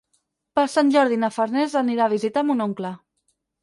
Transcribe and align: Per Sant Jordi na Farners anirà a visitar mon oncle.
Per 0.59 0.63
Sant 0.77 0.89
Jordi 0.95 1.21
na 1.25 1.31
Farners 1.37 1.79
anirà 1.85 2.09
a 2.09 2.15
visitar 2.19 2.49
mon 2.51 2.69
oncle. 2.71 2.97